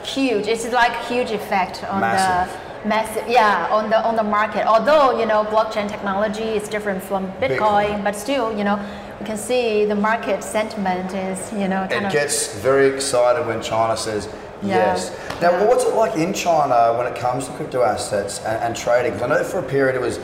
huge. 0.03 0.47
It's 0.47 0.69
like 0.71 0.93
huge 1.05 1.31
effect 1.31 1.83
on 1.85 2.01
Massive. 2.01 2.51
the 2.83 2.89
massive. 2.89 3.27
Yeah, 3.27 3.67
on 3.71 3.89
the 3.89 4.03
on 4.05 4.15
the 4.15 4.23
market. 4.23 4.65
Although 4.65 5.19
you 5.19 5.25
know 5.25 5.45
blockchain 5.45 5.87
technology 5.89 6.43
is 6.43 6.67
different 6.67 7.01
from 7.01 7.31
Bitcoin, 7.33 7.57
Bitcoin. 7.57 8.03
but 8.03 8.15
still 8.15 8.55
you 8.57 8.63
know 8.63 8.77
we 9.19 9.25
can 9.25 9.37
see 9.37 9.85
the 9.85 9.95
market 9.95 10.43
sentiment 10.43 11.13
is 11.13 11.51
you 11.53 11.67
know 11.67 11.83
It 11.89 12.11
gets 12.11 12.55
very 12.59 12.87
excited 12.87 13.45
when 13.47 13.61
China 13.61 13.95
says. 13.95 14.27
Yes. 14.63 15.11
Now, 15.41 15.51
Yeah. 15.51 15.65
what's 15.65 15.83
it 15.83 15.93
like 15.95 16.15
in 16.15 16.33
China 16.33 16.95
when 16.97 17.07
it 17.07 17.15
comes 17.15 17.45
to 17.47 17.51
crypto 17.53 17.83
assets 17.83 18.39
and, 18.45 18.57
and 18.63 18.75
trading? 18.75 19.13
Because 19.13 19.31
I 19.31 19.35
know 19.35 19.43
for 19.43 19.59
a 19.59 19.63
period 19.63 19.95
it 19.95 20.01
was 20.01 20.19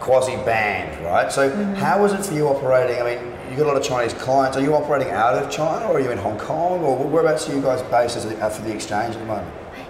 quasi 0.00 0.36
banned, 0.44 1.04
right? 1.04 1.30
So, 1.30 1.50
Mm-hmm. 1.50 1.74
how 1.74 2.00
was 2.02 2.12
it 2.12 2.24
for 2.24 2.34
you 2.34 2.48
operating? 2.48 3.00
I 3.00 3.04
mean, 3.04 3.32
you 3.50 3.56
got 3.56 3.64
a 3.64 3.72
lot 3.72 3.76
of 3.76 3.82
Chinese 3.82 4.14
clients. 4.14 4.56
Are 4.56 4.60
you 4.62 4.74
operating 4.74 5.10
out 5.10 5.34
of 5.34 5.50
China, 5.50 5.86
or 5.88 5.96
are 5.96 6.00
you 6.00 6.10
in 6.10 6.18
Hong 6.18 6.38
Kong, 6.38 6.82
or 6.84 6.96
whereabouts 6.96 7.48
are 7.48 7.54
you 7.54 7.60
guys 7.60 7.82
based 7.82 8.16
as 8.16 8.24
a, 8.24 8.50
for 8.50 8.62
the 8.62 8.72
exchange 8.72 9.14
at 9.16 9.20
the 9.20 9.26
moment? 9.26 9.48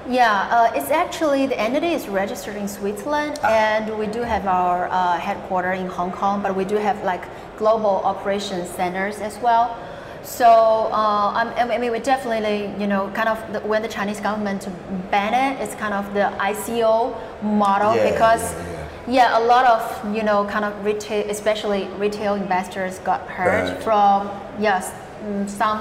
Yeah, 0.08 0.48
uh, 0.50 0.72
it's 0.74 0.90
actually 0.90 1.46
the 1.46 1.60
entity 1.60 1.92
is 1.92 2.08
registered 2.08 2.56
in 2.56 2.66
Switzerland, 2.66 3.38
Ah. 3.44 3.48
and 3.52 3.98
we 3.98 4.06
do 4.06 4.22
have 4.22 4.46
our 4.46 4.88
uh, 4.90 5.18
headquarters 5.18 5.78
in 5.78 5.86
Hong 5.86 6.10
Kong, 6.10 6.42
but 6.42 6.56
we 6.56 6.64
do 6.64 6.76
have 6.76 7.04
like 7.04 7.22
global 7.58 8.00
operations 8.04 8.68
centers 8.70 9.20
as 9.20 9.38
well. 9.38 9.76
So 10.22 10.46
uh, 10.92 11.32
I'm- 11.34 11.80
mean, 11.80 11.92
we 11.92 11.98
definitely, 11.98 12.72
you 12.78 12.86
know, 12.86 13.10
kind 13.14 13.28
of 13.28 13.38
the, 13.52 13.60
when 13.60 13.82
the 13.82 13.88
Chinese 13.88 14.20
government 14.20 14.68
ban 15.10 15.34
it, 15.34 15.62
it's 15.62 15.74
kind 15.74 15.94
of 15.94 16.12
the 16.14 16.30
ICO 16.38 17.14
model 17.42 17.94
Yeah, 17.96 18.10
because. 18.10 18.42
yeah, 18.52 18.76
Yeah, 19.08 19.38
a 19.38 19.42
lot 19.44 19.64
of 19.64 20.14
you 20.14 20.22
know 20.22 20.44
kind 20.44 20.64
of 20.64 20.72
retail, 20.84 21.24
especially 21.30 21.88
retail 21.98 22.34
investors 22.34 23.00
got 23.00 23.20
hurt 23.26 23.66
Burned. 23.66 23.82
from 23.82 24.30
yes 24.60 24.92
mm, 25.24 25.48
some 25.48 25.78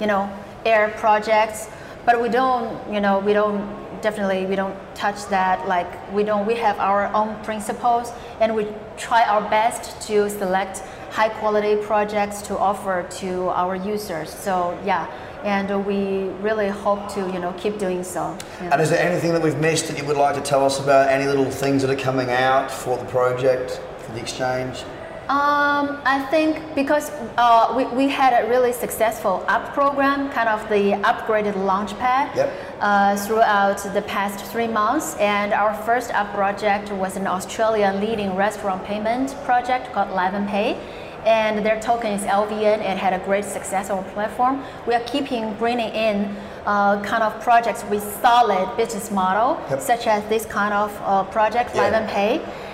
you 0.00 0.06
know 0.06 0.28
air 0.66 0.88
projects, 0.98 1.68
but 2.04 2.20
we 2.20 2.28
don't 2.28 2.66
you 2.92 3.00
know 3.00 3.20
we 3.20 3.32
don't 3.32 3.62
definitely 4.02 4.44
we 4.46 4.56
don't 4.56 4.74
touch 4.94 5.20
that 5.30 5.66
like 5.68 5.88
we 6.12 6.22
don't 6.24 6.46
we 6.46 6.54
have 6.56 6.76
our 6.78 7.06
own 7.14 7.30
principles 7.44 8.12
and 8.40 8.54
we 8.54 8.66
try 8.96 9.22
our 9.24 9.42
best 9.48 9.82
to 10.08 10.28
select 10.28 10.82
high 11.10 11.28
quality 11.28 11.76
projects 11.76 12.42
to 12.42 12.58
offer 12.58 13.06
to 13.18 13.48
our 13.48 13.76
users. 13.76 14.30
So 14.30 14.78
yeah, 14.84 15.06
and 15.44 15.84
we 15.86 16.28
really 16.42 16.68
hope 16.68 17.08
to 17.14 17.20
you 17.32 17.38
know 17.38 17.52
keep 17.58 17.78
doing 17.78 18.04
so. 18.04 18.36
Yeah. 18.60 18.70
And 18.72 18.80
is 18.80 18.90
there 18.90 19.00
anything 19.00 19.32
that 19.32 19.42
we've 19.42 19.58
missed 19.58 19.88
that 19.88 19.98
you 19.98 20.04
would 20.04 20.16
like 20.16 20.34
to 20.34 20.42
tell 20.42 20.64
us 20.64 20.80
about? 20.80 21.08
Any 21.08 21.26
little 21.26 21.50
things 21.50 21.82
that 21.82 21.90
are 21.90 22.02
coming 22.02 22.30
out 22.30 22.70
for 22.70 22.96
the 22.96 23.04
project, 23.06 23.80
for 23.98 24.12
the 24.12 24.20
exchange? 24.20 24.84
Um, 25.28 26.00
I 26.06 26.26
think 26.30 26.74
because 26.74 27.10
uh, 27.36 27.74
we, 27.76 27.84
we 27.94 28.08
had 28.08 28.32
a 28.42 28.48
really 28.48 28.72
successful 28.72 29.44
up 29.46 29.74
program, 29.74 30.30
kind 30.30 30.48
of 30.48 30.66
the 30.70 30.92
upgraded 31.04 31.52
launchpad 31.52 32.34
Yep. 32.34 32.52
uh, 32.80 33.14
throughout 33.16 33.76
the 33.92 34.00
past 34.02 34.42
three 34.46 34.66
months. 34.68 35.16
And 35.16 35.52
our 35.52 35.74
first 35.84 36.10
up 36.14 36.32
project 36.32 36.90
was 36.92 37.16
an 37.16 37.26
Australian 37.26 38.00
leading 38.00 38.34
restaurant 38.36 38.82
payment 38.86 39.36
project 39.44 39.92
called 39.92 40.08
LivenPay. 40.08 40.78
And 41.26 41.64
their 41.66 41.78
token 41.78 42.12
is 42.12 42.22
LVN. 42.22 42.80
It 42.80 42.96
had 42.96 43.12
a 43.12 43.22
great 43.26 43.44
success 43.44 43.90
on 43.90 43.98
our 43.98 44.10
platform. 44.12 44.62
We 44.86 44.94
are 44.94 45.00
keeping 45.04 45.52
bringing 45.54 45.90
in 45.92 46.34
uh, 46.64 47.02
kind 47.02 47.22
of 47.22 47.38
projects 47.42 47.84
with 47.90 48.02
solid 48.22 48.74
business 48.78 49.10
model, 49.10 49.60
Yep. 49.68 49.80
such 49.82 50.06
as 50.06 50.26
this 50.30 50.46
kind 50.46 50.72
of 50.72 50.90
uh, 51.04 51.24
project, 51.24 51.72
Yeah. 51.74 51.90
LivenPay. 51.92 52.40
And 52.40 52.67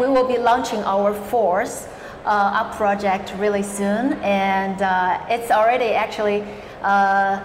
we 0.00 0.08
will 0.08 0.26
be 0.26 0.38
launching 0.38 0.80
our 0.80 1.14
fourth 1.14 1.88
uh, 2.24 2.28
up 2.28 2.76
project 2.76 3.34
really 3.38 3.62
soon. 3.62 4.14
And 4.22 4.80
uh, 4.82 5.24
it's 5.28 5.50
already 5.50 5.92
actually 5.94 6.44
uh, 6.82 7.40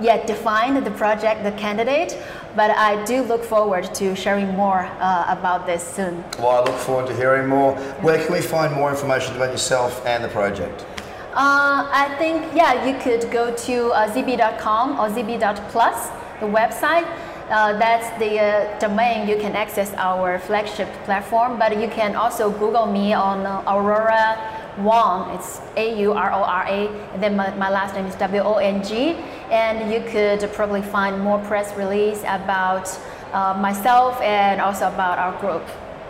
yeah, 0.00 0.24
defined 0.26 0.84
the 0.84 0.90
project, 0.90 1.42
the 1.42 1.52
candidate. 1.52 2.18
But 2.56 2.70
I 2.70 3.02
do 3.04 3.22
look 3.22 3.44
forward 3.44 3.94
to 3.94 4.16
sharing 4.16 4.48
more 4.56 4.88
uh, 5.00 5.24
about 5.28 5.66
this 5.66 5.82
soon. 5.82 6.24
Well, 6.38 6.50
I 6.50 6.60
look 6.60 6.78
forward 6.80 7.06
to 7.08 7.14
hearing 7.14 7.48
more. 7.48 7.74
Where 8.02 8.22
can 8.22 8.32
we 8.32 8.40
find 8.40 8.74
more 8.74 8.90
information 8.90 9.36
about 9.36 9.52
yourself 9.52 10.04
and 10.04 10.24
the 10.24 10.28
project? 10.28 10.84
Uh, 11.32 11.86
I 11.92 12.12
think, 12.18 12.44
yeah, 12.54 12.84
you 12.84 12.98
could 12.98 13.30
go 13.30 13.54
to 13.54 13.92
uh, 13.92 14.12
zb.com 14.12 14.98
or 14.98 15.08
zb.plus, 15.08 16.08
the 16.40 16.46
website. 16.46 17.06
Uh, 17.50 17.76
that's 17.78 18.08
the 18.20 18.38
uh, 18.38 18.78
domain 18.78 19.28
you 19.28 19.36
can 19.36 19.56
access 19.56 19.92
our 19.94 20.38
flagship 20.38 20.88
platform, 21.04 21.58
but 21.58 21.80
you 21.80 21.88
can 21.88 22.14
also 22.14 22.48
Google 22.48 22.86
me 22.86 23.12
on 23.12 23.44
uh, 23.44 23.64
Aurora 23.66 24.38
Wong. 24.78 25.34
It's 25.34 25.60
A 25.76 25.98
U 25.98 26.12
R 26.12 26.30
O 26.32 26.44
R 26.44 26.64
A, 26.68 27.18
then 27.18 27.34
my, 27.34 27.52
my 27.56 27.68
last 27.68 27.96
name 27.96 28.06
is 28.06 28.14
W 28.14 28.40
O 28.42 28.54
N 28.58 28.84
G. 28.84 29.16
And 29.50 29.92
you 29.92 30.00
could 30.12 30.48
probably 30.52 30.80
find 30.80 31.20
more 31.20 31.40
press 31.40 31.76
release 31.76 32.20
about 32.20 32.88
uh, 33.32 33.58
myself 33.60 34.20
and 34.20 34.60
also 34.60 34.86
about 34.86 35.18
our 35.18 35.36
group. 35.40 35.66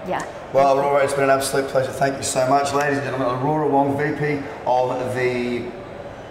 Yeah. 0.07 0.23
Well, 0.53 0.79
Aurora, 0.79 1.05
it's 1.05 1.15
been 1.15 1.25
an 1.25 1.31
absolute 1.31 1.69
pleasure. 1.69 1.93
Thank 1.93 2.19
you 2.19 2.23
so 2.23 2.47
much, 2.51 2.75
ladies 2.75 2.99
and 2.99 3.07
gentlemen. 3.07 3.41
Aurora 3.41 3.67
Wong, 3.67 3.97
VP 3.97 4.43
of 4.67 5.15
the 5.15 5.80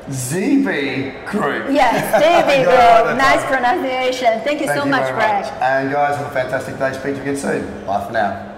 ZB 0.10 1.25
Group. 1.25 1.72
Yes, 1.72 1.96
ZB 2.22 2.63
Group. 2.66 3.18
Nice 3.18 3.46
pronunciation. 3.46 4.42
Thank 4.42 4.62
you 4.62 4.68
Thank 4.68 4.80
so 4.80 4.86
you 4.86 4.92
much, 4.92 5.13
Greg. 5.13 5.46
And 5.62 5.92
guys, 5.92 6.18
have 6.18 6.28
a 6.28 6.32
fantastic 6.32 6.78
day. 6.78 6.94
Speak 6.94 7.04
to 7.04 7.16
you 7.16 7.22
again 7.22 7.38
soon. 7.38 7.86
Bye 7.86 8.06
for 8.06 8.12
now. 8.12 8.49